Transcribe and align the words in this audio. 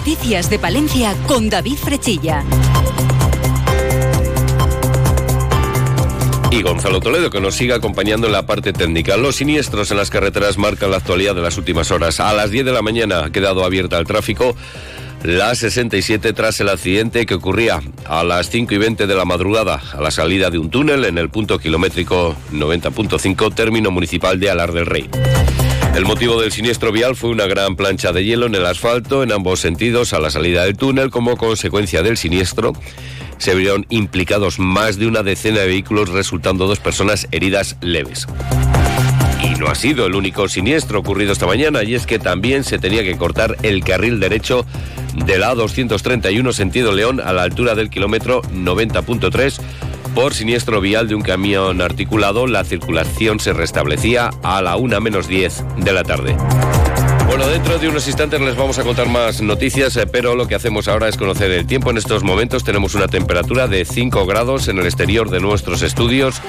Noticias 0.00 0.48
de 0.48 0.58
Palencia 0.58 1.14
con 1.26 1.50
David 1.50 1.76
Frechilla. 1.76 2.42
Y 6.50 6.62
Gonzalo 6.62 7.00
Toledo, 7.00 7.28
que 7.28 7.38
nos 7.38 7.54
sigue 7.54 7.74
acompañando 7.74 8.26
en 8.26 8.32
la 8.32 8.46
parte 8.46 8.72
técnica. 8.72 9.18
Los 9.18 9.36
siniestros 9.36 9.90
en 9.90 9.98
las 9.98 10.08
carreteras 10.08 10.56
marcan 10.56 10.90
la 10.90 10.96
actualidad 10.96 11.34
de 11.34 11.42
las 11.42 11.58
últimas 11.58 11.90
horas. 11.90 12.18
A 12.18 12.32
las 12.32 12.50
10 12.50 12.64
de 12.64 12.72
la 12.72 12.80
mañana 12.80 13.26
ha 13.26 13.30
quedado 13.30 13.62
abierta 13.62 13.98
el 13.98 14.06
tráfico 14.06 14.56
la 15.22 15.54
67 15.54 16.32
tras 16.32 16.58
el 16.60 16.70
accidente 16.70 17.26
que 17.26 17.34
ocurría 17.34 17.82
a 18.06 18.24
las 18.24 18.48
5 18.48 18.72
y 18.72 18.78
20 18.78 19.06
de 19.06 19.14
la 19.14 19.26
madrugada 19.26 19.82
a 19.92 20.00
la 20.00 20.10
salida 20.10 20.48
de 20.48 20.56
un 20.56 20.70
túnel 20.70 21.04
en 21.04 21.18
el 21.18 21.28
punto 21.28 21.58
kilométrico 21.58 22.34
90.5 22.52 23.54
término 23.54 23.90
municipal 23.90 24.40
de 24.40 24.48
Alar 24.48 24.72
del 24.72 24.86
Rey. 24.86 25.10
El 25.94 26.04
motivo 26.04 26.40
del 26.40 26.52
siniestro 26.52 26.92
vial 26.92 27.16
fue 27.16 27.30
una 27.30 27.46
gran 27.46 27.76
plancha 27.76 28.12
de 28.12 28.24
hielo 28.24 28.46
en 28.46 28.54
el 28.54 28.64
asfalto 28.64 29.22
en 29.22 29.32
ambos 29.32 29.60
sentidos 29.60 30.12
a 30.12 30.20
la 30.20 30.30
salida 30.30 30.64
del 30.64 30.76
túnel. 30.76 31.10
Como 31.10 31.36
consecuencia 31.36 32.02
del 32.02 32.16
siniestro, 32.16 32.72
se 33.38 33.54
vieron 33.54 33.86
implicados 33.90 34.58
más 34.58 34.98
de 34.98 35.06
una 35.06 35.22
decena 35.22 35.60
de 35.60 35.66
vehículos, 35.66 36.08
resultando 36.08 36.66
dos 36.66 36.78
personas 36.78 37.26
heridas 37.32 37.76
leves. 37.80 38.26
Y 39.42 39.58
no 39.58 39.66
ha 39.66 39.74
sido 39.74 40.06
el 40.06 40.14
único 40.14 40.48
siniestro 40.48 41.00
ocurrido 41.00 41.32
esta 41.32 41.46
mañana, 41.46 41.82
y 41.82 41.94
es 41.94 42.06
que 42.06 42.18
también 42.18 42.62
se 42.62 42.78
tenía 42.78 43.02
que 43.02 43.16
cortar 43.16 43.56
el 43.62 43.82
carril 43.82 44.20
derecho 44.20 44.64
de 45.14 45.38
la 45.38 45.54
A231 45.54 46.52
sentido 46.52 46.92
León 46.92 47.20
a 47.20 47.32
la 47.32 47.42
altura 47.42 47.74
del 47.74 47.90
kilómetro 47.90 48.42
90.3 48.42 49.60
por 50.14 50.34
siniestro 50.34 50.80
vial 50.80 51.08
de 51.08 51.14
un 51.14 51.22
camión 51.22 51.80
articulado. 51.80 52.46
La 52.46 52.64
circulación 52.64 53.40
se 53.40 53.52
restablecía 53.52 54.30
a 54.42 54.62
la 54.62 54.76
1 54.76 55.00
menos 55.00 55.28
10 55.28 55.64
de 55.78 55.92
la 55.92 56.02
tarde. 56.02 56.36
Bueno, 57.26 57.46
dentro 57.46 57.78
de 57.78 57.88
unos 57.88 58.06
instantes 58.08 58.40
les 58.40 58.56
vamos 58.56 58.78
a 58.78 58.82
contar 58.82 59.08
más 59.08 59.40
noticias, 59.40 59.96
eh, 59.96 60.06
pero 60.06 60.34
lo 60.34 60.48
que 60.48 60.56
hacemos 60.56 60.88
ahora 60.88 61.08
es 61.08 61.16
conocer 61.16 61.50
el 61.52 61.66
tiempo. 61.66 61.90
En 61.90 61.98
estos 61.98 62.24
momentos 62.24 62.64
tenemos 62.64 62.94
una 62.94 63.08
temperatura 63.08 63.68
de 63.68 63.84
5 63.84 64.26
grados 64.26 64.68
en 64.68 64.78
el 64.78 64.86
exterior 64.86 65.30
de 65.30 65.40
nuestros 65.40 65.82
estudios. 65.82 66.42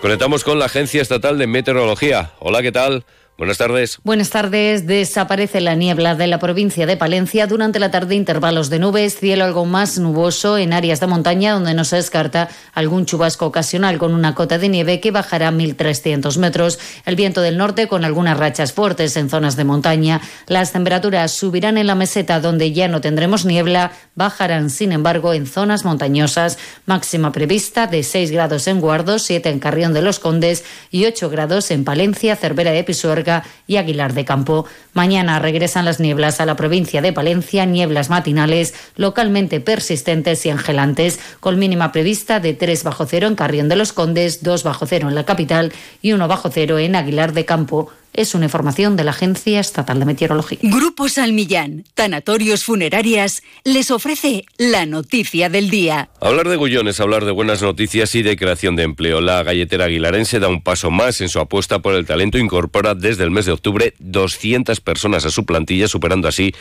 Conectamos 0.00 0.42
con 0.42 0.58
la 0.58 0.64
Agencia 0.64 1.02
Estatal 1.02 1.38
de 1.38 1.46
Meteorología. 1.46 2.32
Hola, 2.40 2.62
¿qué 2.62 2.72
tal? 2.72 3.04
Buenas 3.42 3.58
tardes. 3.58 3.98
Buenas 4.04 4.30
tardes. 4.30 4.86
Desaparece 4.86 5.60
la 5.60 5.74
niebla 5.74 6.14
de 6.14 6.28
la 6.28 6.38
provincia 6.38 6.86
de 6.86 6.96
Palencia. 6.96 7.48
Durante 7.48 7.80
la 7.80 7.90
tarde 7.90 8.14
intervalos 8.14 8.70
de 8.70 8.78
nubes, 8.78 9.18
cielo 9.18 9.44
algo 9.44 9.64
más 9.64 9.98
nuboso 9.98 10.58
en 10.58 10.72
áreas 10.72 11.00
de 11.00 11.08
montaña 11.08 11.54
donde 11.54 11.74
no 11.74 11.82
se 11.82 11.96
descarta 11.96 12.48
algún 12.72 13.04
chubasco 13.04 13.46
ocasional 13.46 13.98
con 13.98 14.14
una 14.14 14.36
cota 14.36 14.58
de 14.58 14.68
nieve 14.68 15.00
que 15.00 15.10
bajará 15.10 15.50
1.300 15.50 16.38
metros. 16.38 16.78
El 17.04 17.16
viento 17.16 17.40
del 17.40 17.58
norte 17.58 17.88
con 17.88 18.04
algunas 18.04 18.38
rachas 18.38 18.72
fuertes 18.74 19.16
en 19.16 19.28
zonas 19.28 19.56
de 19.56 19.64
montaña. 19.64 20.20
Las 20.46 20.70
temperaturas 20.70 21.32
subirán 21.32 21.78
en 21.78 21.88
la 21.88 21.96
meseta 21.96 22.38
donde 22.38 22.70
ya 22.70 22.86
no 22.86 23.00
tendremos 23.00 23.44
niebla, 23.44 23.90
bajarán 24.14 24.70
sin 24.70 24.92
embargo 24.92 25.34
en 25.34 25.48
zonas 25.48 25.84
montañosas. 25.84 26.58
Máxima 26.86 27.32
prevista 27.32 27.88
de 27.88 28.04
6 28.04 28.30
grados 28.30 28.68
en 28.68 28.80
Guardo, 28.80 29.18
7 29.18 29.48
en 29.48 29.58
Carrión 29.58 29.92
de 29.92 30.02
los 30.02 30.20
Condes 30.20 30.62
y 30.92 31.06
8 31.06 31.28
grados 31.28 31.72
en 31.72 31.82
Palencia, 31.82 32.36
Cervera 32.36 32.70
de 32.70 32.84
Pisuerga 32.84 33.31
y 33.66 33.76
Aguilar 33.76 34.12
de 34.12 34.24
Campo. 34.24 34.66
Mañana 34.92 35.38
regresan 35.38 35.84
las 35.84 36.00
nieblas 36.00 36.40
a 36.40 36.46
la 36.46 36.56
provincia 36.56 37.00
de 37.00 37.12
Palencia, 37.12 37.64
nieblas 37.64 38.10
matinales 38.10 38.74
localmente 38.96 39.60
persistentes 39.60 40.44
y 40.44 40.50
angelantes, 40.50 41.18
con 41.40 41.58
mínima 41.58 41.92
prevista 41.92 42.40
de 42.40 42.52
3 42.52 42.84
bajo 42.84 43.06
cero 43.06 43.26
en 43.28 43.34
Carrión 43.34 43.68
de 43.68 43.76
los 43.76 43.92
Condes, 43.92 44.42
2 44.42 44.64
bajo 44.64 44.86
cero 44.86 45.08
en 45.08 45.14
la 45.14 45.24
capital 45.24 45.72
y 46.02 46.12
1 46.12 46.28
bajo 46.28 46.50
cero 46.50 46.78
en 46.78 46.96
Aguilar 46.96 47.32
de 47.32 47.44
Campo. 47.44 47.90
Es 48.14 48.34
una 48.34 48.44
información 48.44 48.94
de 48.96 49.04
la 49.04 49.12
Agencia 49.12 49.58
Estatal 49.58 49.98
de 49.98 50.04
Meteorología. 50.04 50.58
Grupo 50.62 51.08
Salmillán, 51.08 51.84
Tanatorios 51.94 52.62
Funerarias, 52.62 53.42
les 53.64 53.90
ofrece 53.90 54.44
la 54.58 54.84
noticia 54.84 55.48
del 55.48 55.70
día. 55.70 56.10
Hablar 56.20 56.48
de 56.50 56.56
Gullón 56.56 56.88
es 56.88 57.00
hablar 57.00 57.24
de 57.24 57.30
buenas 57.30 57.62
noticias 57.62 58.14
y 58.14 58.22
de 58.22 58.36
creación 58.36 58.76
de 58.76 58.82
empleo. 58.82 59.22
La 59.22 59.42
galletera 59.42 59.86
aguilarense 59.86 60.40
da 60.40 60.48
un 60.48 60.62
paso 60.62 60.90
más 60.90 61.22
en 61.22 61.30
su 61.30 61.40
apuesta 61.40 61.78
por 61.78 61.94
el 61.94 62.04
talento. 62.04 62.36
Incorpora 62.36 62.94
desde 62.94 63.24
el 63.24 63.30
mes 63.30 63.46
de 63.46 63.52
octubre 63.52 63.94
200 63.98 64.80
personas 64.80 65.24
a 65.24 65.30
su 65.30 65.46
plantilla, 65.46 65.88
superando 65.88 66.28
así 66.28 66.54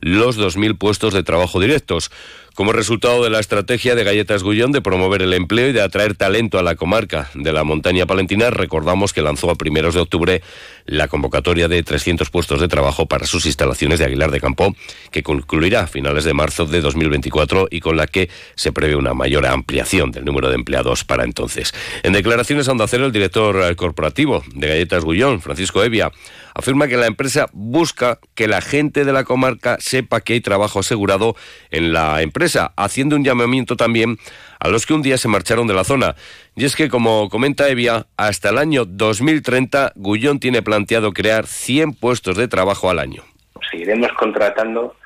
los 0.00 0.38
2.000 0.38 0.76
puestos 0.76 1.14
de 1.14 1.22
trabajo 1.22 1.58
directos. 1.58 2.10
Como 2.58 2.72
resultado 2.72 3.22
de 3.22 3.30
la 3.30 3.38
estrategia 3.38 3.94
de 3.94 4.02
Galletas 4.02 4.42
Gullón 4.42 4.72
de 4.72 4.82
promover 4.82 5.22
el 5.22 5.32
empleo 5.32 5.68
y 5.68 5.72
de 5.72 5.80
atraer 5.80 6.16
talento 6.16 6.58
a 6.58 6.64
la 6.64 6.74
comarca 6.74 7.30
de 7.34 7.52
la 7.52 7.62
montaña 7.62 8.04
palentina, 8.04 8.50
recordamos 8.50 9.12
que 9.12 9.22
lanzó 9.22 9.48
a 9.48 9.54
primeros 9.54 9.94
de 9.94 10.00
octubre 10.00 10.42
la 10.84 11.06
convocatoria 11.06 11.68
de 11.68 11.80
300 11.84 12.30
puestos 12.30 12.60
de 12.60 12.66
trabajo 12.66 13.06
para 13.06 13.26
sus 13.26 13.46
instalaciones 13.46 14.00
de 14.00 14.06
Aguilar 14.06 14.32
de 14.32 14.40
Campo, 14.40 14.74
que 15.12 15.22
concluirá 15.22 15.82
a 15.82 15.86
finales 15.86 16.24
de 16.24 16.34
marzo 16.34 16.66
de 16.66 16.80
2024 16.80 17.68
y 17.70 17.78
con 17.78 17.96
la 17.96 18.08
que 18.08 18.28
se 18.56 18.72
prevé 18.72 18.96
una 18.96 19.14
mayor 19.14 19.46
ampliación 19.46 20.10
del 20.10 20.24
número 20.24 20.48
de 20.48 20.56
empleados 20.56 21.04
para 21.04 21.22
entonces. 21.22 21.72
En 22.02 22.12
declaraciones 22.12 22.66
a 22.66 22.72
Onda 22.72 22.88
Cero, 22.88 23.06
el 23.06 23.12
director 23.12 23.76
corporativo 23.76 24.42
de 24.52 24.66
Galletas 24.66 25.04
Gullón, 25.04 25.40
Francisco 25.42 25.84
Evia, 25.84 26.10
afirma 26.58 26.88
que 26.88 26.96
la 26.96 27.06
empresa 27.06 27.48
busca 27.52 28.18
que 28.34 28.48
la 28.48 28.60
gente 28.60 29.04
de 29.04 29.12
la 29.12 29.22
comarca 29.22 29.76
sepa 29.78 30.20
que 30.20 30.32
hay 30.32 30.40
trabajo 30.40 30.80
asegurado 30.80 31.36
en 31.70 31.92
la 31.92 32.20
empresa, 32.20 32.47
haciendo 32.56 33.16
un 33.16 33.24
llamamiento 33.24 33.76
también 33.76 34.18
a 34.60 34.68
los 34.68 34.86
que 34.86 34.94
un 34.94 35.02
día 35.02 35.16
se 35.18 35.28
marcharon 35.28 35.66
de 35.66 35.74
la 35.74 35.84
zona. 35.84 36.14
Y 36.56 36.64
es 36.64 36.76
que, 36.76 36.88
como 36.88 37.28
comenta 37.28 37.68
Evia, 37.68 38.06
hasta 38.16 38.50
el 38.50 38.58
año 38.58 38.84
2030 38.84 39.92
Gullón 39.96 40.40
tiene 40.40 40.62
planteado 40.62 41.12
crear 41.12 41.46
100 41.46 41.94
puestos 41.94 42.36
de 42.36 42.48
trabajo 42.48 42.90
al 42.90 42.98
año. 42.98 43.22
Seguiremos 43.70 44.12
contratando 44.12 44.96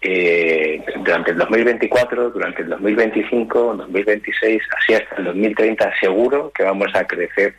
eh, 0.00 0.84
durante 1.04 1.32
el 1.32 1.38
2024, 1.38 2.30
durante 2.30 2.62
el 2.62 2.68
2025, 2.70 3.74
2026, 3.74 4.62
así 4.76 4.94
hasta 4.94 5.16
el 5.16 5.24
2030, 5.24 5.92
seguro 6.00 6.52
que 6.54 6.62
vamos 6.62 6.88
a 6.94 7.06
crecer 7.06 7.54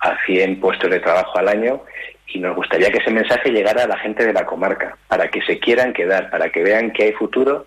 a 0.00 0.16
100 0.26 0.60
puestos 0.60 0.90
de 0.90 1.00
trabajo 1.00 1.38
al 1.38 1.48
año 1.48 1.82
y 2.28 2.38
nos 2.38 2.56
gustaría 2.56 2.90
que 2.90 2.98
ese 2.98 3.10
mensaje 3.10 3.50
llegara 3.50 3.84
a 3.84 3.88
la 3.88 3.98
gente 3.98 4.26
de 4.26 4.32
la 4.32 4.44
comarca, 4.44 4.96
para 5.08 5.28
que 5.28 5.40
se 5.42 5.58
quieran 5.58 5.92
quedar, 5.92 6.30
para 6.30 6.50
que 6.50 6.62
vean 6.62 6.90
que 6.90 7.04
hay 7.04 7.12
futuro 7.12 7.66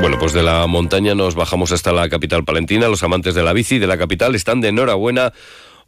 Bueno, 0.00 0.16
pues 0.18 0.32
de 0.32 0.42
la 0.42 0.66
montaña 0.66 1.14
nos 1.14 1.34
bajamos 1.34 1.72
hasta 1.72 1.92
la 1.92 2.08
capital 2.08 2.42
palentina. 2.42 2.88
Los 2.88 3.02
amantes 3.02 3.34
de 3.34 3.42
la 3.42 3.52
bici 3.52 3.78
de 3.78 3.86
la 3.86 3.98
capital 3.98 4.34
están 4.34 4.62
de 4.62 4.68
enhorabuena. 4.68 5.34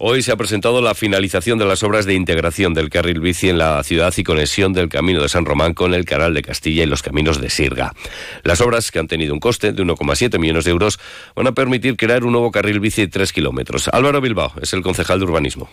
Hoy 0.05 0.21
se 0.21 0.33
ha 0.33 0.37
presentado 0.37 0.83
la 0.83 0.97
finalización 0.97 1.61
de 1.61 1.65
las 1.65 1.85
obras 1.85 2.07
de 2.07 2.15
integración 2.15 2.75
del 2.75 2.91
carril 2.91 3.21
bici 3.21 3.51
en 3.51 3.59
la 3.59 3.81
ciudad 3.85 4.13
y 4.17 4.25
conexión 4.25 4.73
del 4.73 4.89
Camino 4.89 5.23
de 5.23 5.29
San 5.29 5.45
Román 5.45 5.75
con 5.75 5.95
el 5.95 6.05
Canal 6.05 6.35
de 6.35 6.43
Castilla 6.43 6.83
y 6.83 6.87
los 6.87 7.05
caminos 7.05 7.41
de 7.41 7.49
Sirga. 7.49 7.95
Las 8.43 8.61
obras, 8.61 8.91
que 8.91 8.99
han 8.99 9.07
tenido 9.07 9.33
un 9.33 9.39
coste 9.39 9.73
de 9.73 9.81
1,7 9.81 10.41
millones 10.41 10.65
de 10.65 10.73
euros, 10.73 10.99
van 11.37 11.47
a 11.47 11.53
permitir 11.53 11.97
crear 11.97 12.25
un 12.25 12.33
nuevo 12.33 12.51
carril 12.51 12.81
bici 12.81 13.03
de 13.03 13.09
3 13.13 13.33
kilómetros. 13.33 13.87
Álvaro 13.93 14.21
Bilbao 14.21 14.53
es 14.61 14.73
el 14.73 14.83
concejal 14.83 15.21
de 15.21 15.25
urbanismo. 15.25 15.71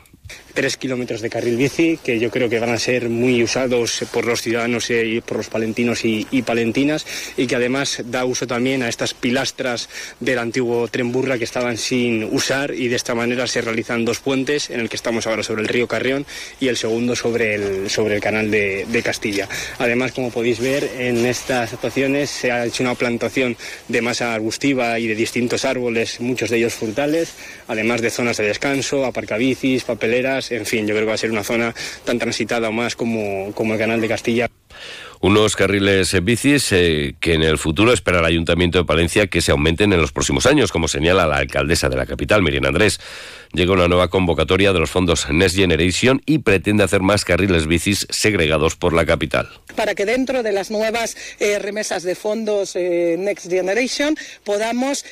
Tres 0.53 0.77
kilómetros 0.77 1.21
de 1.21 1.29
carril 1.31 1.57
bici 1.57 1.97
que 1.97 2.19
yo 2.19 2.29
creo 2.29 2.49
que 2.49 2.59
van 2.59 2.69
a 2.69 2.77
ser 2.77 3.09
muy 3.09 3.41
usados 3.41 4.03
por 4.13 4.25
los 4.25 4.43
ciudadanos 4.43 4.91
y 4.91 5.21
por 5.21 5.37
los 5.37 5.47
palentinos 5.47 6.05
y, 6.05 6.27
y 6.29 6.43
palentinas 6.43 7.07
y 7.35 7.47
que 7.47 7.55
además 7.55 8.03
da 8.05 8.25
uso 8.25 8.45
también 8.45 8.83
a 8.83 8.89
estas 8.89 9.15
pilastras 9.15 9.89
del 10.19 10.37
antiguo 10.37 10.87
tren 10.87 11.11
burra 11.11 11.39
que 11.39 11.45
estaban 11.45 11.77
sin 11.77 12.25
usar 12.25 12.75
y 12.75 12.89
de 12.89 12.95
esta 12.95 13.15
manera 13.15 13.47
se 13.47 13.61
realizan 13.61 14.05
dos 14.05 14.18
puentes, 14.19 14.69
en 14.69 14.79
el 14.79 14.89
que 14.89 14.95
estamos 14.95 15.27
ahora 15.27 15.43
sobre 15.43 15.61
el 15.61 15.67
río 15.67 15.87
Carrión 15.87 16.25
y 16.59 16.67
el 16.67 16.77
segundo 16.77 17.15
sobre 17.15 17.55
el, 17.55 17.89
sobre 17.89 18.15
el 18.15 18.21
canal 18.21 18.51
de, 18.51 19.01
Castilla. 19.03 19.47
Además, 19.77 20.11
como 20.11 20.29
podéis 20.29 20.59
ver, 20.59 20.83
en 20.97 21.25
estas 21.25 21.73
actuaciones 21.73 22.29
se 22.29 22.51
ha 22.51 22.65
hecho 22.65 22.83
una 22.83 22.95
plantación 22.95 23.55
de 23.87 24.01
masa 24.01 24.33
arbustiva 24.33 24.99
y 24.99 25.07
de 25.07 25.15
distintos 25.15 25.63
árboles, 25.63 26.19
muchos 26.19 26.49
de 26.49 26.57
ellos 26.57 26.73
frutales, 26.73 27.33
además 27.67 28.01
de 28.01 28.09
zonas 28.09 28.37
de 28.37 28.45
descanso, 28.45 29.05
aparcabicis, 29.05 29.85
papeleras, 29.85 30.51
en 30.51 30.65
fin, 30.65 30.85
yo 30.85 30.93
creo 30.93 31.05
que 31.05 31.09
va 31.09 31.13
a 31.13 31.17
ser 31.17 31.31
una 31.31 31.43
zona 31.43 31.73
tan 32.03 32.19
transitada 32.19 32.69
o 32.69 32.71
más 32.71 32.95
como, 32.95 33.53
como 33.53 33.73
el 33.73 33.79
canal 33.79 34.01
de 34.01 34.07
Castilla. 34.09 34.49
Unos 35.21 35.57
carriles 35.57 36.15
bicis 36.23 36.71
eh, 36.71 37.15
que 37.19 37.33
en 37.33 37.43
el 37.43 37.57
futuro 37.57 37.91
espera 37.91 38.19
el 38.19 38.25
Ayuntamiento 38.25 38.77
de 38.77 38.85
Palencia 38.85 39.27
que 39.27 39.41
se 39.41 39.51
aumenten 39.51 39.91
en 39.91 39.99
los 39.99 40.13
próximos 40.13 40.45
años, 40.45 40.71
como 40.71 40.87
señala 40.87 41.27
la 41.27 41.35
alcaldesa 41.35 41.89
de 41.89 41.97
la 41.97 42.05
capital, 42.05 42.41
Miriam 42.41 42.63
Andrés 42.63 43.01
llega 43.51 43.73
una 43.73 43.89
nueva 43.89 44.09
convocatoria 44.09 44.71
de 44.71 44.79
los 44.79 44.91
fondos 44.91 45.29
Next 45.29 45.57
Generation 45.57 46.21
y 46.25 46.37
pretende 46.37 46.83
hacer 46.85 47.01
más 47.01 47.25
carriles 47.25 47.67
bicis 47.67 48.07
segregados 48.09 48.77
por 48.77 48.93
la 48.93 49.05
capital. 49.05 49.49
Para 49.75 49.93
que 49.93 50.05
dentro 50.05 50.41
de 50.41 50.53
las 50.53 50.71
nuevas 50.71 51.17
eh, 51.39 51.59
remesas 51.59 52.03
de 52.03 52.15
fondos 52.15 52.77
eh, 52.77 53.17
Next 53.19 53.49
Generation 53.49 54.15
podamos 54.45 55.03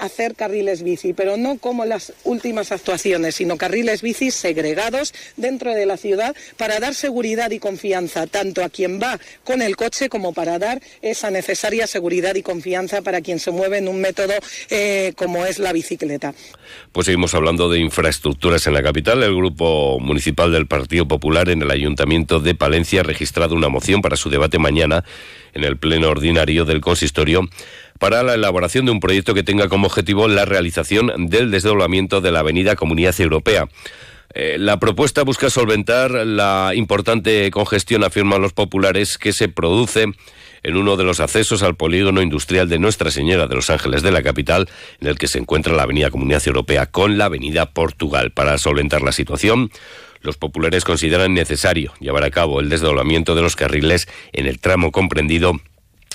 hacer 0.00 0.36
carriles 0.36 0.82
bici, 0.82 1.12
pero 1.12 1.36
no 1.36 1.58
como 1.58 1.84
las 1.84 2.12
últimas 2.24 2.72
actuaciones, 2.72 3.34
sino 3.34 3.58
carriles 3.58 4.00
bici 4.00 4.30
segregados 4.30 5.12
dentro 5.36 5.74
de 5.74 5.84
la 5.84 5.96
ciudad 5.96 6.34
para 6.56 6.80
dar 6.80 6.94
seguridad 6.94 7.50
y 7.50 7.58
confianza 7.58 8.26
tanto 8.26 8.64
a 8.64 8.70
quien 8.70 9.00
va 9.00 9.18
con 9.50 9.62
el 9.62 9.74
coche 9.74 10.08
como 10.08 10.32
para 10.32 10.60
dar 10.60 10.80
esa 11.02 11.28
necesaria 11.32 11.88
seguridad 11.88 12.36
y 12.36 12.42
confianza 12.42 13.02
para 13.02 13.20
quien 13.20 13.40
se 13.40 13.50
mueve 13.50 13.78
en 13.78 13.88
un 13.88 14.00
método 14.00 14.34
como 15.16 15.44
es 15.44 15.58
la 15.58 15.72
bicicleta. 15.72 16.34
Pues 16.92 17.06
seguimos 17.06 17.34
hablando 17.34 17.68
de 17.68 17.80
infraestructuras 17.80 18.68
en 18.68 18.74
la 18.74 18.82
capital, 18.84 19.24
el 19.24 19.34
Grupo 19.34 19.98
Municipal 19.98 20.52
del 20.52 20.68
Partido 20.68 21.08
Popular 21.08 21.48
en 21.48 21.62
el 21.62 21.70
Ayuntamiento 21.72 22.38
de 22.38 22.54
Palencia 22.54 23.00
ha 23.00 23.02
registrado 23.02 23.56
una 23.56 23.68
moción 23.68 24.02
para 24.02 24.16
su 24.16 24.30
debate 24.30 24.60
mañana 24.60 25.04
en 25.52 25.64
el 25.64 25.76
Pleno 25.78 26.10
Ordinario 26.10 26.64
del 26.64 26.80
Consistorio 26.80 27.48
para 27.98 28.22
la 28.22 28.34
elaboración 28.34 28.84
de 28.84 28.92
un 28.92 29.00
proyecto 29.00 29.34
que 29.34 29.42
tenga 29.42 29.68
como 29.68 29.88
objetivo 29.88 30.28
la 30.28 30.44
realización 30.44 31.26
del 31.28 31.50
desdoblamiento 31.50 32.20
de 32.20 32.30
la 32.30 32.38
Avenida 32.38 32.76
Comunidad 32.76 33.20
Europea. 33.20 33.68
Eh, 34.32 34.56
la 34.58 34.78
propuesta 34.78 35.24
busca 35.24 35.50
solventar 35.50 36.12
la 36.12 36.72
importante 36.74 37.50
congestión, 37.50 38.04
afirman 38.04 38.40
los 38.40 38.52
populares, 38.52 39.18
que 39.18 39.32
se 39.32 39.48
produce 39.48 40.06
en 40.62 40.76
uno 40.76 40.96
de 40.96 41.04
los 41.04 41.20
accesos 41.20 41.62
al 41.62 41.74
polígono 41.74 42.22
industrial 42.22 42.68
de 42.68 42.78
Nuestra 42.78 43.10
Señora 43.10 43.48
de 43.48 43.54
los 43.56 43.70
Ángeles 43.70 44.02
de 44.02 44.12
la 44.12 44.22
capital, 44.22 44.68
en 45.00 45.08
el 45.08 45.18
que 45.18 45.26
se 45.26 45.38
encuentra 45.38 45.74
la 45.74 45.82
Avenida 45.82 46.10
Comunidad 46.10 46.46
Europea 46.46 46.86
con 46.86 47.18
la 47.18 47.24
Avenida 47.26 47.66
Portugal. 47.66 48.30
Para 48.30 48.56
solventar 48.58 49.02
la 49.02 49.12
situación, 49.12 49.70
los 50.20 50.36
populares 50.36 50.84
consideran 50.84 51.34
necesario 51.34 51.92
llevar 51.98 52.24
a 52.24 52.30
cabo 52.30 52.60
el 52.60 52.68
desdoblamiento 52.68 53.34
de 53.34 53.42
los 53.42 53.56
carriles 53.56 54.06
en 54.32 54.46
el 54.46 54.60
tramo 54.60 54.92
comprendido 54.92 55.60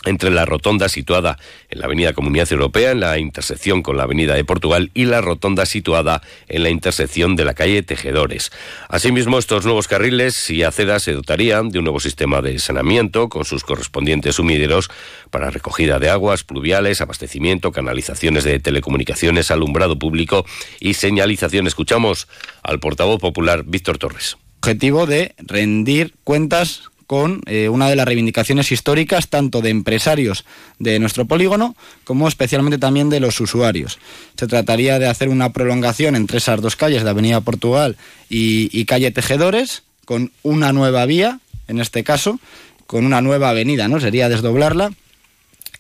entre 0.05 0.31
la 0.31 0.45
rotonda 0.45 0.89
situada 0.89 1.37
en 1.69 1.79
la 1.79 1.85
Avenida 1.85 2.13
Comunidad 2.13 2.51
Europea, 2.51 2.91
en 2.91 2.99
la 2.99 3.17
intersección 3.19 3.81
con 3.81 3.97
la 3.97 4.03
Avenida 4.03 4.35
de 4.35 4.45
Portugal, 4.45 4.91
y 4.93 5.05
la 5.05 5.21
rotonda 5.21 5.65
situada 5.65 6.21
en 6.47 6.63
la 6.63 6.69
intersección 6.69 7.35
de 7.35 7.45
la 7.45 7.53
calle 7.53 7.83
Tejedores. 7.83 8.51
Asimismo, 8.89 9.37
estos 9.37 9.65
nuevos 9.65 9.87
carriles 9.87 10.49
y 10.49 10.63
aceras 10.63 11.03
se 11.03 11.13
dotarían 11.13 11.69
de 11.69 11.79
un 11.79 11.85
nuevo 11.85 11.99
sistema 11.99 12.41
de 12.41 12.59
saneamiento 12.59 13.29
con 13.29 13.45
sus 13.45 13.63
correspondientes 13.63 14.35
sumideros 14.35 14.89
para 15.29 15.49
recogida 15.49 15.99
de 15.99 16.09
aguas 16.09 16.43
pluviales, 16.43 17.01
abastecimiento, 17.01 17.71
canalizaciones 17.71 18.43
de 18.43 18.59
telecomunicaciones, 18.59 19.51
alumbrado 19.51 19.97
público 19.97 20.45
y 20.79 20.93
señalización. 20.93 21.67
Escuchamos 21.67 22.27
al 22.63 22.79
portavoz 22.79 23.19
popular 23.19 23.63
Víctor 23.65 23.97
Torres. 23.97 24.37
Objetivo 24.61 25.05
de 25.05 25.35
rendir 25.37 26.15
cuentas 26.23 26.89
con 27.07 27.41
eh, 27.45 27.69
una 27.69 27.89
de 27.89 27.95
las 27.95 28.05
reivindicaciones 28.05 28.71
históricas 28.71 29.29
tanto 29.29 29.61
de 29.61 29.69
empresarios 29.69 30.45
de 30.79 30.99
nuestro 30.99 31.25
polígono 31.25 31.75
como 32.03 32.27
especialmente 32.27 32.77
también 32.77 33.09
de 33.09 33.19
los 33.19 33.39
usuarios. 33.39 33.99
Se 34.37 34.47
trataría 34.47 34.99
de 34.99 35.07
hacer 35.07 35.29
una 35.29 35.53
prolongación 35.53 36.15
entre 36.15 36.37
esas 36.37 36.61
dos 36.61 36.75
calles 36.75 37.03
de 37.03 37.09
Avenida 37.09 37.41
Portugal 37.41 37.97
y, 38.29 38.85
calle 38.85 39.11
Tejedores 39.11 39.83
con 40.05 40.31
una 40.43 40.71
nueva 40.71 41.05
vía, 41.05 41.39
en 41.67 41.79
este 41.79 42.03
caso, 42.03 42.39
con 42.85 43.05
una 43.05 43.21
nueva 43.21 43.49
avenida, 43.49 43.87
¿no? 43.87 43.99
Sería 43.99 44.29
desdoblarla 44.29 44.91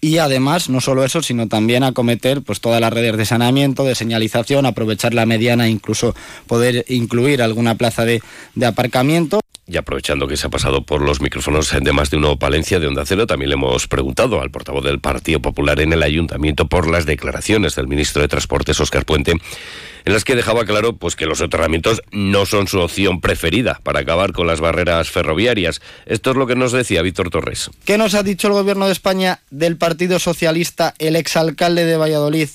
y 0.01 0.17
además 0.17 0.69
no 0.69 0.81
solo 0.81 1.03
eso, 1.03 1.21
sino 1.21 1.47
también 1.47 1.83
acometer 1.83 2.41
pues 2.41 2.59
todas 2.59 2.81
las 2.81 2.91
redes 2.91 3.17
de 3.17 3.25
saneamiento, 3.25 3.83
de 3.83 3.95
señalización, 3.95 4.65
aprovechar 4.65 5.13
la 5.13 5.25
mediana, 5.25 5.67
incluso 5.67 6.15
poder 6.47 6.85
incluir 6.89 7.41
alguna 7.41 7.75
plaza 7.75 8.05
de, 8.05 8.21
de 8.55 8.65
aparcamiento. 8.65 9.39
Y 9.67 9.77
aprovechando 9.77 10.27
que 10.27 10.37
se 10.37 10.45
ha 10.45 10.49
pasado 10.51 10.83
por 10.83 11.01
los 11.01 11.21
micrófonos 11.21 11.71
de 11.71 11.91
más 11.91 12.11
de 12.11 12.17
uno 12.17 12.37
Palencia 12.37 12.79
de 12.79 12.85
Onda 12.85 13.03
Cero, 13.03 13.25
también 13.25 13.49
le 13.49 13.55
hemos 13.55 13.87
preguntado 13.87 14.39
al 14.39 14.51
portavoz 14.51 14.83
del 14.83 14.99
Partido 14.99 15.39
Popular 15.39 15.79
en 15.79 15.91
el 15.91 16.03
Ayuntamiento 16.03 16.67
por 16.67 16.87
las 16.87 17.07
declaraciones 17.07 17.75
del 17.75 17.87
ministro 17.87 18.21
de 18.21 18.27
Transportes, 18.27 18.79
Óscar 18.79 19.05
Puente, 19.05 19.31
en 19.31 20.13
las 20.13 20.23
que 20.23 20.35
dejaba 20.35 20.65
claro 20.65 20.97
pues 20.97 21.15
que 21.15 21.25
los 21.25 21.39
soterramientos 21.39 22.03
no 22.11 22.45
son 22.45 22.67
su 22.67 22.79
opción 22.79 23.21
preferida 23.21 23.79
para 23.81 24.01
acabar 24.01 24.33
con 24.33 24.45
las 24.45 24.61
barreras 24.61 25.09
ferroviarias. 25.09 25.81
Esto 26.05 26.29
es 26.29 26.37
lo 26.37 26.45
que 26.45 26.55
nos 26.55 26.71
decía 26.71 27.01
Víctor 27.01 27.31
Torres. 27.31 27.71
¿Qué 27.85 27.97
nos 27.97 28.13
ha 28.13 28.21
dicho 28.21 28.47
el 28.47 28.53
gobierno 28.53 28.85
de 28.85 28.91
España 28.91 29.39
del 29.49 29.77
Partido 29.77 30.19
Socialista, 30.19 30.93
el 30.99 31.15
exalcalde 31.15 31.85
de 31.85 31.97
Valladolid, 31.97 32.49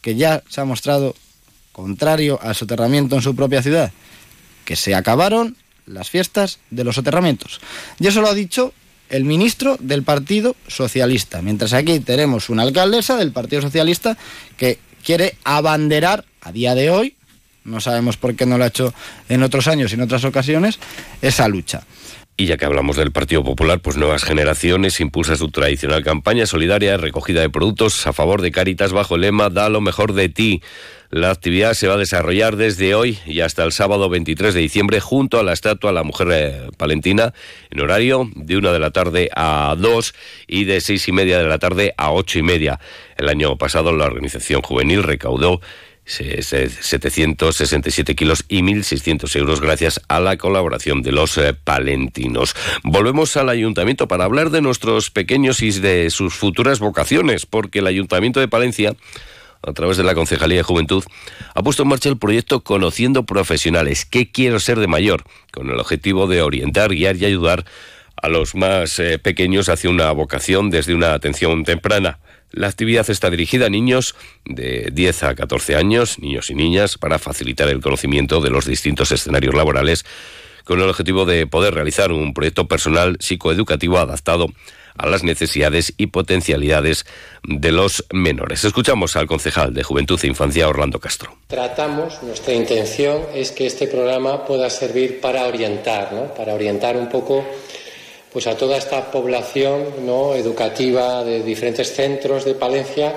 que 0.00 0.14
ya 0.14 0.42
se 0.48 0.62
ha 0.62 0.64
mostrado 0.64 1.14
contrario 1.72 2.38
al 2.42 2.54
soterramiento 2.54 3.16
en 3.16 3.22
su 3.22 3.36
propia 3.36 3.62
ciudad? 3.62 3.92
Que 4.64 4.76
se 4.76 4.94
acabaron 4.94 5.56
las 5.88 6.10
fiestas 6.10 6.58
de 6.70 6.84
los 6.84 6.94
soterramientos. 6.94 7.60
Y 7.98 8.06
eso 8.06 8.20
lo 8.20 8.28
ha 8.28 8.34
dicho 8.34 8.72
el 9.08 9.24
ministro 9.24 9.76
del 9.80 10.02
Partido 10.02 10.54
Socialista, 10.66 11.40
mientras 11.42 11.72
aquí 11.72 12.00
tenemos 12.00 12.50
una 12.50 12.62
alcaldesa 12.62 13.16
del 13.16 13.32
Partido 13.32 13.62
Socialista 13.62 14.18
que 14.56 14.78
quiere 15.02 15.36
abanderar 15.44 16.24
a 16.42 16.52
día 16.52 16.74
de 16.74 16.90
hoy, 16.90 17.16
no 17.64 17.80
sabemos 17.80 18.16
por 18.16 18.34
qué 18.34 18.46
no 18.46 18.58
lo 18.58 18.64
ha 18.64 18.68
hecho 18.68 18.94
en 19.28 19.42
otros 19.42 19.68
años 19.68 19.90
y 19.90 19.94
en 19.94 20.02
otras 20.02 20.24
ocasiones, 20.24 20.78
esa 21.22 21.48
lucha. 21.48 21.84
Y 22.40 22.46
ya 22.46 22.56
que 22.56 22.66
hablamos 22.66 22.94
del 22.94 23.10
Partido 23.10 23.42
Popular, 23.42 23.80
pues 23.80 23.96
Nuevas 23.96 24.22
Generaciones 24.22 25.00
impulsa 25.00 25.34
su 25.34 25.50
tradicional 25.50 26.04
campaña 26.04 26.46
solidaria 26.46 26.92
de 26.92 26.96
recogida 26.96 27.40
de 27.40 27.50
productos 27.50 28.06
a 28.06 28.12
favor 28.12 28.42
de 28.42 28.52
Caritas 28.52 28.92
bajo 28.92 29.16
el 29.16 29.22
lema 29.22 29.50
Da 29.50 29.68
lo 29.68 29.80
mejor 29.80 30.12
de 30.12 30.28
ti. 30.28 30.62
La 31.10 31.32
actividad 31.32 31.74
se 31.74 31.88
va 31.88 31.94
a 31.94 31.96
desarrollar 31.96 32.54
desde 32.54 32.94
hoy 32.94 33.18
y 33.26 33.40
hasta 33.40 33.64
el 33.64 33.72
sábado 33.72 34.08
23 34.08 34.54
de 34.54 34.60
diciembre 34.60 35.00
junto 35.00 35.40
a 35.40 35.42
la 35.42 35.52
estatua 35.52 35.90
La 35.90 36.04
Mujer 36.04 36.28
eh, 36.30 36.70
Palentina 36.76 37.34
en 37.70 37.80
horario 37.80 38.30
de 38.36 38.56
una 38.56 38.70
de 38.70 38.78
la 38.78 38.92
tarde 38.92 39.30
a 39.34 39.74
dos 39.76 40.14
y 40.46 40.62
de 40.62 40.80
seis 40.80 41.08
y 41.08 41.12
media 41.12 41.38
de 41.38 41.48
la 41.48 41.58
tarde 41.58 41.92
a 41.96 42.12
ocho 42.12 42.38
y 42.38 42.42
media. 42.42 42.78
El 43.16 43.28
año 43.30 43.58
pasado 43.58 43.90
la 43.90 44.04
organización 44.04 44.62
juvenil 44.62 45.02
recaudó 45.02 45.60
767 46.08 48.14
kilos 48.14 48.44
y 48.48 48.62
1.600 48.62 49.36
euros 49.36 49.60
gracias 49.60 50.00
a 50.08 50.20
la 50.20 50.38
colaboración 50.38 51.02
de 51.02 51.12
los 51.12 51.36
eh, 51.38 51.52
palentinos. 51.52 52.56
Volvemos 52.82 53.36
al 53.36 53.50
ayuntamiento 53.50 54.08
para 54.08 54.24
hablar 54.24 54.50
de 54.50 54.62
nuestros 54.62 55.10
pequeños 55.10 55.62
y 55.62 55.70
de 55.70 56.10
sus 56.10 56.34
futuras 56.34 56.80
vocaciones, 56.80 57.46
porque 57.46 57.78
el 57.80 57.86
ayuntamiento 57.86 58.40
de 58.40 58.48
Palencia 58.48 58.96
a 59.66 59.72
través 59.72 59.96
de 59.96 60.04
la 60.04 60.14
Concejalía 60.14 60.58
de 60.58 60.62
Juventud, 60.62 61.02
ha 61.54 61.62
puesto 61.62 61.82
en 61.82 61.88
marcha 61.88 62.08
el 62.08 62.16
proyecto 62.16 62.62
Conociendo 62.62 63.24
Profesionales. 63.24 64.04
¿Qué 64.04 64.30
quiero 64.30 64.60
ser 64.60 64.78
de 64.78 64.86
mayor? 64.86 65.24
Con 65.52 65.68
el 65.68 65.80
objetivo 65.80 66.28
de 66.28 66.42
orientar, 66.42 66.90
guiar 66.90 67.16
y 67.16 67.24
ayudar 67.24 67.64
a 68.20 68.28
los 68.28 68.54
más 68.54 68.98
eh, 68.98 69.18
pequeños 69.18 69.68
hacia 69.68 69.90
una 69.90 70.10
vocación 70.12 70.70
desde 70.70 70.94
una 70.94 71.14
atención 71.14 71.64
temprana. 71.64 72.18
La 72.50 72.68
actividad 72.68 73.08
está 73.10 73.30
dirigida 73.30 73.66
a 73.66 73.70
niños 73.70 74.14
de 74.44 74.88
10 74.92 75.22
a 75.24 75.34
14 75.34 75.76
años, 75.76 76.18
niños 76.18 76.50
y 76.50 76.54
niñas, 76.54 76.96
para 76.96 77.18
facilitar 77.18 77.68
el 77.68 77.80
conocimiento 77.80 78.40
de 78.40 78.50
los 78.50 78.64
distintos 78.64 79.12
escenarios 79.12 79.54
laborales 79.54 80.04
con 80.64 80.80
el 80.80 80.88
objetivo 80.88 81.24
de 81.24 81.46
poder 81.46 81.74
realizar 81.74 82.12
un 82.12 82.34
proyecto 82.34 82.68
personal 82.68 83.16
psicoeducativo 83.20 83.98
adaptado 83.98 84.48
a 84.98 85.06
las 85.06 85.22
necesidades 85.22 85.94
y 85.96 86.08
potencialidades 86.08 87.06
de 87.44 87.72
los 87.72 88.04
menores. 88.12 88.64
Escuchamos 88.64 89.16
al 89.16 89.26
concejal 89.26 89.72
de 89.72 89.82
Juventud 89.82 90.18
e 90.22 90.26
Infancia, 90.26 90.68
Orlando 90.68 90.98
Castro. 90.98 91.38
Tratamos, 91.46 92.22
nuestra 92.22 92.52
intención 92.52 93.22
es 93.34 93.52
que 93.52 93.66
este 93.66 93.86
programa 93.86 94.44
pueda 94.44 94.68
servir 94.68 95.20
para 95.20 95.46
orientar, 95.46 96.12
¿no? 96.12 96.34
para 96.34 96.52
orientar 96.52 96.96
un 96.96 97.08
poco 97.08 97.46
pues 98.32 98.46
a 98.46 98.56
toda 98.56 98.76
esta 98.76 99.10
población 99.10 100.06
¿no? 100.06 100.34
educativa 100.34 101.24
de 101.24 101.42
diferentes 101.42 101.92
centros 101.92 102.44
de 102.44 102.54
Palencia, 102.54 103.14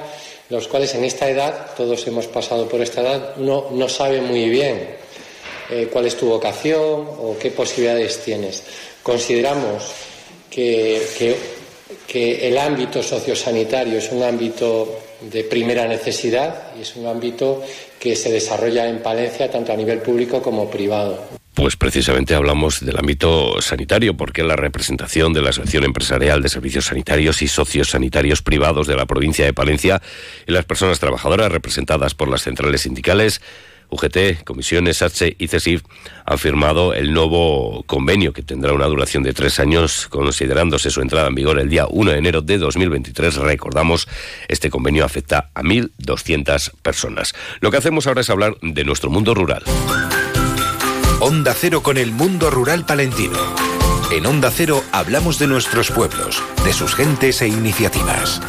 los 0.50 0.68
cuales 0.68 0.94
en 0.96 1.04
esta 1.04 1.30
edad, 1.30 1.72
todos 1.76 2.06
hemos 2.08 2.28
pasado 2.28 2.68
por 2.68 2.82
esta 2.82 3.02
edad, 3.02 3.36
no, 3.38 3.90
saben 3.90 4.26
muy 4.26 4.50
bien 4.50 4.96
eh, 5.70 5.88
cuál 5.92 6.06
es 6.06 6.18
tu 6.18 6.28
vocación 6.28 7.08
o 7.20 7.36
qué 7.40 7.52
posibilidades 7.52 8.20
tienes. 8.20 8.64
Consideramos 9.02 9.84
que, 10.50 11.02
que, 11.18 11.36
que 12.08 12.48
el 12.48 12.58
ámbito 12.58 13.02
sociosanitario 13.02 13.98
es 13.98 14.12
un 14.12 14.24
ámbito 14.24 15.00
de 15.22 15.44
primera 15.44 15.88
necesidad 15.88 16.74
y 16.78 16.82
es 16.82 16.96
un 16.96 17.06
ámbito 17.08 17.62
que 18.00 18.16
se 18.16 18.32
desarrolla 18.32 18.90
en 18.90 19.02
Palencia 19.02 19.50
tanto 19.50 19.72
a 19.72 19.76
nivel 19.76 20.00
público 20.02 20.42
como 20.42 20.70
privado. 20.70 21.41
Pues 21.54 21.76
precisamente 21.76 22.34
hablamos 22.34 22.80
del 22.86 22.98
ámbito 22.98 23.62
sanitario, 23.62 24.16
porque 24.16 24.44
la 24.44 24.56
representación 24.56 25.34
de 25.34 25.42
la 25.42 25.50
Asociación 25.50 25.84
Empresarial 25.84 26.42
de 26.42 26.50
Servicios 26.50 26.86
Sanitarios 26.86 27.42
y 27.42 27.48
Sociosanitarios 27.48 28.42
Privados 28.42 28.88
de 28.88 28.96
la 28.96 29.06
provincia 29.06 29.46
de 29.46 29.54
Palencia 29.54 30.02
y 30.48 30.52
las 30.54 30.66
personas 30.66 31.00
trabajadoras 31.00 31.52
representadas 31.52 32.16
por 32.16 32.30
las 32.30 32.44
centrales 32.44 32.82
sindicales 32.82 33.42
UGT, 33.92 34.46
Comisiones 34.46 35.02
H 35.02 35.36
y 35.38 35.48
CESIF 35.48 35.84
han 36.26 36.38
firmado 36.38 36.94
el 36.94 37.14
nuevo 37.14 37.84
convenio 37.86 38.32
que 38.32 38.42
tendrá 38.42 38.74
una 38.74 38.86
duración 38.86 39.22
de 39.22 39.34
tres 39.34 39.60
años, 39.60 40.08
considerándose 40.08 40.90
su 40.90 41.02
entrada 41.02 41.28
en 41.28 41.36
vigor 41.36 41.60
el 41.60 41.70
día 41.70 41.86
1 41.90 42.12
de 42.12 42.18
enero 42.18 42.42
de 42.42 42.58
2023. 42.58 43.36
Recordamos, 43.36 44.08
este 44.48 44.70
convenio 44.70 45.04
afecta 45.04 45.50
a 45.54 45.62
1.200 45.62 46.72
personas. 46.82 47.34
Lo 47.60 47.70
que 47.70 47.78
hacemos 47.78 48.08
ahora 48.08 48.22
es 48.22 48.30
hablar 48.30 48.56
de 48.62 48.84
nuestro 48.86 49.10
mundo 49.10 49.34
rural. 49.34 49.64
Onda 51.24 51.54
Cero 51.54 51.84
con 51.84 52.00
el 52.00 52.12
mundo 52.12 52.50
rural 52.50 52.84
palentino. 52.84 53.38
En 54.12 54.26
Onda 54.26 54.50
Cero 54.50 54.82
hablamos 54.92 55.38
de 55.38 55.46
nuestros 55.46 55.92
pueblos, 55.92 56.42
de 56.66 56.74
sus 56.74 56.96
gentes 56.96 57.44
e 57.44 57.48
iniciativas. 57.48 58.42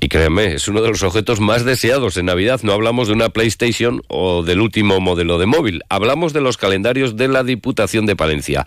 Y 0.00 0.08
créanme, 0.08 0.54
es 0.54 0.66
uno 0.66 0.80
de 0.80 0.88
los 0.88 1.02
objetos 1.02 1.38
más 1.38 1.66
deseados 1.66 2.16
en 2.16 2.24
Navidad. 2.24 2.60
No 2.62 2.72
hablamos 2.72 3.08
de 3.08 3.12
una 3.12 3.28
PlayStation 3.28 4.00
o 4.08 4.42
del 4.42 4.62
último 4.62 4.98
modelo 4.98 5.38
de 5.38 5.44
móvil. 5.44 5.82
Hablamos 5.90 6.32
de 6.32 6.40
los 6.40 6.56
calendarios 6.56 7.18
de 7.18 7.28
la 7.28 7.44
Diputación 7.44 8.06
de 8.06 8.16
Palencia. 8.16 8.66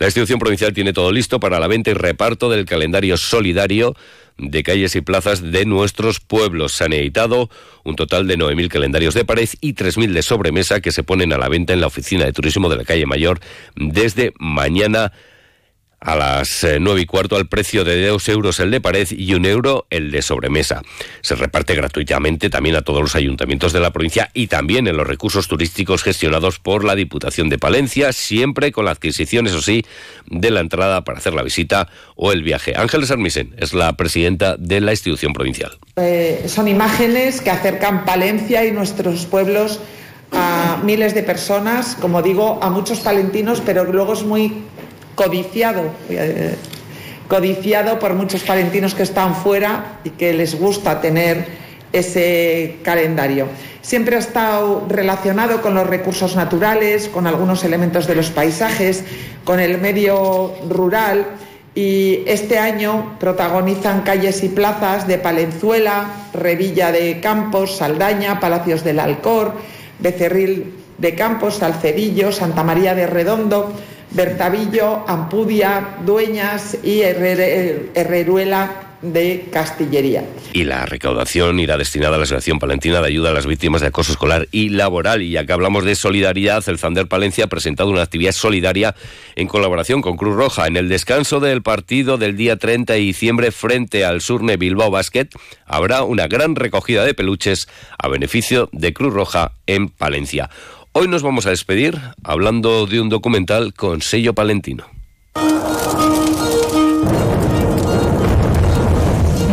La 0.00 0.06
institución 0.06 0.38
provincial 0.38 0.72
tiene 0.72 0.94
todo 0.94 1.12
listo 1.12 1.40
para 1.40 1.60
la 1.60 1.66
venta 1.66 1.90
y 1.90 1.92
reparto 1.92 2.48
del 2.48 2.64
calendario 2.64 3.18
solidario 3.18 3.94
de 4.38 4.62
calles 4.62 4.96
y 4.96 5.02
plazas 5.02 5.52
de 5.52 5.66
nuestros 5.66 6.20
pueblos. 6.20 6.72
Se 6.72 6.84
han 6.84 6.94
editado 6.94 7.50
un 7.84 7.96
total 7.96 8.26
de 8.26 8.38
9.000 8.38 8.68
calendarios 8.68 9.12
de 9.12 9.26
pared 9.26 9.46
y 9.60 9.74
3.000 9.74 10.14
de 10.14 10.22
sobremesa 10.22 10.80
que 10.80 10.90
se 10.90 11.02
ponen 11.02 11.34
a 11.34 11.38
la 11.38 11.50
venta 11.50 11.74
en 11.74 11.82
la 11.82 11.86
oficina 11.86 12.24
de 12.24 12.32
turismo 12.32 12.70
de 12.70 12.76
la 12.76 12.84
calle 12.84 13.04
Mayor 13.04 13.40
desde 13.76 14.32
mañana 14.38 15.12
a 16.00 16.16
las 16.16 16.64
eh, 16.64 16.78
nueve 16.80 17.02
y 17.02 17.06
cuarto 17.06 17.36
al 17.36 17.46
precio 17.46 17.84
de 17.84 18.06
dos 18.06 18.28
euros 18.28 18.58
el 18.60 18.70
de 18.70 18.80
pared 18.80 19.06
y 19.10 19.34
un 19.34 19.44
euro 19.44 19.86
el 19.90 20.10
de 20.10 20.22
sobremesa. 20.22 20.82
Se 21.20 21.34
reparte 21.34 21.74
gratuitamente 21.74 22.50
también 22.50 22.76
a 22.76 22.82
todos 22.82 23.02
los 23.02 23.14
ayuntamientos 23.14 23.72
de 23.72 23.80
la 23.80 23.90
provincia 23.90 24.30
y 24.32 24.46
también 24.46 24.86
en 24.88 24.96
los 24.96 25.06
recursos 25.06 25.48
turísticos 25.48 26.02
gestionados 26.02 26.58
por 26.58 26.84
la 26.84 26.94
Diputación 26.94 27.48
de 27.48 27.58
Palencia, 27.58 28.12
siempre 28.12 28.72
con 28.72 28.86
la 28.86 28.92
adquisición, 28.92 29.46
eso 29.46 29.60
sí, 29.60 29.84
de 30.26 30.50
la 30.50 30.60
entrada 30.60 31.04
para 31.04 31.18
hacer 31.18 31.34
la 31.34 31.42
visita 31.42 31.88
o 32.16 32.32
el 32.32 32.42
viaje. 32.42 32.74
Ángeles 32.76 33.10
Armisen 33.10 33.54
es 33.58 33.74
la 33.74 33.96
presidenta 33.96 34.56
de 34.56 34.80
la 34.80 34.92
institución 34.92 35.32
provincial. 35.32 35.78
Eh, 35.96 36.44
son 36.46 36.68
imágenes 36.68 37.40
que 37.40 37.50
acercan 37.50 38.04
Palencia 38.04 38.64
y 38.64 38.72
nuestros 38.72 39.26
pueblos 39.26 39.80
a 40.32 40.80
miles 40.84 41.14
de 41.14 41.22
personas, 41.22 41.96
como 42.00 42.22
digo, 42.22 42.60
a 42.62 42.70
muchos 42.70 43.00
palentinos, 43.00 43.60
pero 43.64 43.84
luego 43.84 44.12
es 44.12 44.22
muy 44.22 44.62
codiciado, 45.20 45.82
codiciado 47.28 47.98
por 47.98 48.14
muchos 48.14 48.42
palentinos 48.42 48.94
que 48.94 49.02
están 49.02 49.34
fuera 49.34 49.98
y 50.02 50.10
que 50.10 50.32
les 50.32 50.58
gusta 50.58 51.02
tener 51.02 51.44
ese 51.92 52.78
calendario. 52.82 53.46
Siempre 53.82 54.16
ha 54.16 54.18
estado 54.18 54.86
relacionado 54.88 55.60
con 55.60 55.74
los 55.74 55.86
recursos 55.86 56.36
naturales, 56.36 57.10
con 57.10 57.26
algunos 57.26 57.64
elementos 57.64 58.06
de 58.06 58.14
los 58.14 58.30
paisajes, 58.30 59.04
con 59.44 59.60
el 59.60 59.76
medio 59.78 60.54
rural 60.70 61.26
y 61.74 62.22
este 62.26 62.58
año 62.58 63.16
protagonizan 63.20 64.00
calles 64.00 64.42
y 64.42 64.48
plazas 64.48 65.06
de 65.06 65.18
Palenzuela, 65.18 66.06
Revilla 66.32 66.92
de 66.92 67.20
Campos, 67.20 67.76
Saldaña, 67.76 68.40
Palacios 68.40 68.84
del 68.84 69.00
Alcor, 69.00 69.52
Becerril 69.98 70.74
de 70.96 71.14
Campos, 71.14 71.56
Salcedillo, 71.56 72.32
Santa 72.32 72.64
María 72.64 72.94
de 72.94 73.06
Redondo, 73.06 73.72
Bertavillo, 74.12 75.08
Ampudia, 75.08 75.98
Dueñas 76.04 76.78
y 76.82 77.02
Herreruela 77.02 78.90
de 79.02 79.48
Castillería. 79.50 80.24
Y 80.52 80.64
la 80.64 80.84
recaudación 80.84 81.58
irá 81.58 81.78
destinada 81.78 82.16
a 82.16 82.18
la 82.18 82.24
Asociación 82.24 82.58
Palentina 82.58 83.00
de 83.00 83.06
Ayuda 83.06 83.30
a 83.30 83.32
las 83.32 83.46
Víctimas 83.46 83.80
de 83.80 83.86
Acoso 83.86 84.12
Escolar 84.12 84.48
y 84.50 84.70
Laboral. 84.70 85.22
Y 85.22 85.30
ya 85.30 85.46
que 85.46 85.52
hablamos 85.52 85.84
de 85.84 85.94
solidaridad, 85.94 86.62
el 86.68 86.78
Zander 86.78 87.06
Palencia 87.06 87.44
ha 87.44 87.48
presentado 87.48 87.90
una 87.90 88.02
actividad 88.02 88.32
solidaria 88.32 88.94
en 89.36 89.48
colaboración 89.48 90.02
con 90.02 90.16
Cruz 90.16 90.36
Roja. 90.36 90.66
En 90.66 90.76
el 90.76 90.88
descanso 90.88 91.40
del 91.40 91.62
partido 91.62 92.18
del 92.18 92.36
día 92.36 92.56
30 92.56 92.92
de 92.94 92.98
diciembre 92.98 93.52
frente 93.52 94.04
al 94.04 94.20
Surne 94.20 94.56
Bilbao 94.56 94.90
Basket 94.90 95.28
habrá 95.64 96.02
una 96.02 96.26
gran 96.28 96.56
recogida 96.56 97.04
de 97.04 97.14
peluches 97.14 97.68
a 97.98 98.08
beneficio 98.08 98.68
de 98.72 98.92
Cruz 98.92 99.14
Roja 99.14 99.52
en 99.66 99.88
Palencia. 99.88 100.50
Hoy 100.92 101.06
nos 101.06 101.22
vamos 101.22 101.46
a 101.46 101.50
despedir 101.50 101.96
hablando 102.24 102.84
de 102.86 103.00
un 103.00 103.08
documental 103.08 103.72
con 103.74 104.02
sello 104.02 104.34
palentino. 104.34 104.86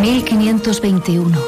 1521. 0.02 1.40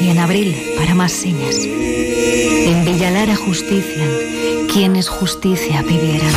Y 0.00 0.08
en 0.08 0.18
abril, 0.18 0.56
para 0.78 0.94
más 0.94 1.12
señas. 1.12 1.56
En 1.56 2.86
Villalara 2.86 3.36
justician 3.36 4.08
quienes 4.72 5.10
justicia 5.10 5.84
pidieran. 5.86 6.32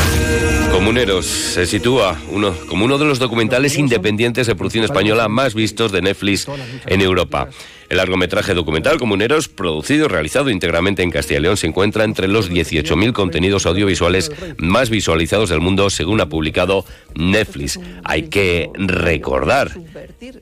Comuneros 0.73 1.25
se 1.25 1.65
sitúa 1.65 2.19
uno, 2.29 2.53
como 2.67 2.83
uno 2.83 2.97
de 2.97 3.05
los 3.05 3.19
documentales 3.19 3.77
independientes 3.77 4.47
de 4.47 4.55
producción 4.55 4.83
española 4.83 5.29
más 5.29 5.53
vistos 5.53 5.93
de 5.93 6.01
Netflix 6.01 6.45
en 6.85 7.01
Europa. 7.01 7.47
El 7.95 7.99
largometraje 7.99 8.53
documental 8.53 8.97
Comuneros, 8.97 9.47
producido 9.47 10.03
y 10.03 10.07
realizado 10.09 10.49
íntegramente 10.49 11.01
en 11.01 11.11
Castilla 11.11 11.39
y 11.39 11.43
León, 11.43 11.55
se 11.55 11.67
encuentra 11.67 12.03
entre 12.03 12.27
los 12.27 12.51
18.000 12.51 13.13
contenidos 13.13 13.65
audiovisuales 13.65 14.33
más 14.57 14.89
visualizados 14.89 15.47
del 15.49 15.61
mundo, 15.61 15.89
según 15.89 16.19
ha 16.19 16.27
publicado 16.27 16.83
Netflix. 17.15 17.79
Hay 18.03 18.23
que 18.23 18.69
recordar 18.73 19.71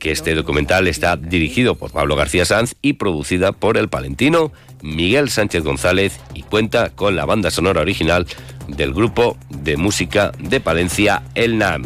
que 0.00 0.10
este 0.10 0.34
documental 0.34 0.88
está 0.88 1.16
dirigido 1.16 1.76
por 1.76 1.92
Pablo 1.92 2.16
García 2.16 2.44
Sanz 2.44 2.74
y 2.82 2.94
producida 2.94 3.52
por 3.52 3.76
el 3.76 3.88
palentino 3.88 4.50
Miguel 4.82 5.30
Sánchez 5.30 5.62
González 5.62 6.18
y 6.34 6.42
cuenta 6.42 6.90
con 6.90 7.14
la 7.14 7.24
banda 7.24 7.52
sonora 7.52 7.82
original 7.82 8.26
del 8.66 8.92
grupo 8.92 9.38
de 9.50 9.76
música 9.76 10.32
de 10.40 10.58
Palencia, 10.58 11.22
El 11.36 11.58
NAM. 11.58 11.84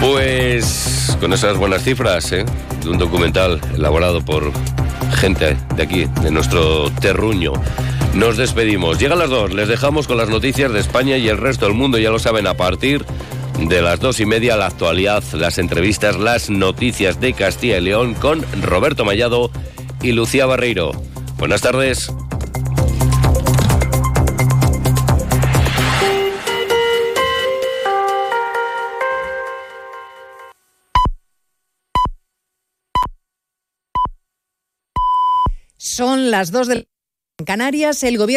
Pues 0.00 1.16
con 1.20 1.32
esas 1.32 1.56
buenas 1.56 1.82
cifras 1.82 2.30
¿eh? 2.30 2.46
Un 2.86 2.98
documental 2.98 3.60
elaborado 3.74 4.24
por 4.24 4.52
gente 5.16 5.56
de 5.76 5.82
aquí, 5.82 6.06
de 6.22 6.30
nuestro 6.30 6.90
terruño. 7.00 7.52
Nos 8.14 8.36
despedimos. 8.36 8.98
Llegan 8.98 9.18
las 9.18 9.30
dos. 9.30 9.52
Les 9.52 9.68
dejamos 9.68 10.06
con 10.06 10.16
las 10.16 10.28
noticias 10.28 10.72
de 10.72 10.80
España 10.80 11.16
y 11.16 11.28
el 11.28 11.38
resto 11.38 11.66
del 11.66 11.74
mundo. 11.74 11.98
Ya 11.98 12.10
lo 12.10 12.18
saben, 12.18 12.46
a 12.46 12.54
partir 12.54 13.04
de 13.58 13.82
las 13.82 14.00
dos 14.00 14.20
y 14.20 14.26
media, 14.26 14.56
la 14.56 14.66
actualidad, 14.66 15.22
las 15.32 15.58
entrevistas, 15.58 16.16
las 16.16 16.50
noticias 16.50 17.20
de 17.20 17.32
Castilla 17.32 17.78
y 17.78 17.82
León 17.82 18.14
con 18.14 18.44
Roberto 18.62 19.04
Mallado 19.04 19.50
y 20.02 20.12
Lucía 20.12 20.46
Barreiro. 20.46 20.92
Buenas 21.38 21.60
tardes. 21.60 22.12
Son 36.00 36.30
las 36.30 36.50
dos 36.50 36.66
de 36.66 36.88
Canarias. 37.44 38.02
El 38.04 38.16
gobierno 38.16 38.28